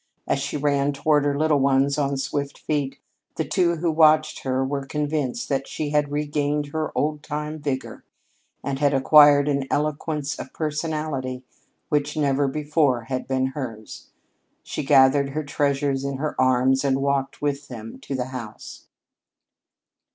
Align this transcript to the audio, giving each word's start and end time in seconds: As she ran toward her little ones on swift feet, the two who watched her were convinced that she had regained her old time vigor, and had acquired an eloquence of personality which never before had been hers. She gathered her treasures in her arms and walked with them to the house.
As 0.27 0.39
she 0.39 0.57
ran 0.57 0.93
toward 0.93 1.25
her 1.25 1.37
little 1.37 1.59
ones 1.59 1.99
on 1.99 2.17
swift 2.17 2.57
feet, 2.57 2.97
the 3.35 3.45
two 3.45 3.75
who 3.75 3.91
watched 3.91 4.39
her 4.39 4.65
were 4.65 4.83
convinced 4.83 5.47
that 5.49 5.67
she 5.67 5.91
had 5.91 6.11
regained 6.11 6.69
her 6.69 6.91
old 6.97 7.21
time 7.21 7.59
vigor, 7.59 8.03
and 8.63 8.79
had 8.79 8.95
acquired 8.95 9.47
an 9.47 9.67
eloquence 9.69 10.39
of 10.39 10.53
personality 10.53 11.43
which 11.89 12.17
never 12.17 12.47
before 12.47 13.01
had 13.09 13.27
been 13.27 13.47
hers. 13.53 14.07
She 14.63 14.81
gathered 14.83 15.29
her 15.33 15.43
treasures 15.43 16.03
in 16.03 16.17
her 16.17 16.33
arms 16.41 16.83
and 16.83 16.99
walked 16.99 17.39
with 17.39 17.67
them 17.67 17.99
to 17.99 18.15
the 18.15 18.29
house. 18.33 18.87